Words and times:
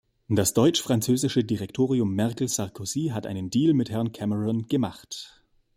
Das 0.29 0.55
deutsch-französische 0.55 1.43
Direktorium 1.43 2.15
Merkel-Sarkozy 2.15 3.11
hat 3.13 3.27
einen 3.27 3.51
Deal 3.51 3.75
mit 3.75 3.91
Herrn 3.91 4.11
Cameron 4.11 4.65
gemacht. 4.67 5.43